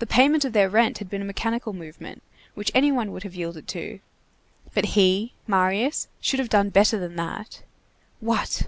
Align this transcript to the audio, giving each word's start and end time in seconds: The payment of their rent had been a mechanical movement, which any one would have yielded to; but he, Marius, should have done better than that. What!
The 0.00 0.06
payment 0.08 0.44
of 0.44 0.52
their 0.52 0.68
rent 0.68 0.98
had 0.98 1.08
been 1.08 1.22
a 1.22 1.24
mechanical 1.24 1.72
movement, 1.72 2.24
which 2.54 2.72
any 2.74 2.90
one 2.90 3.12
would 3.12 3.22
have 3.22 3.36
yielded 3.36 3.68
to; 3.68 4.00
but 4.74 4.84
he, 4.98 5.32
Marius, 5.46 6.08
should 6.20 6.40
have 6.40 6.48
done 6.48 6.70
better 6.70 6.98
than 6.98 7.14
that. 7.14 7.62
What! 8.18 8.66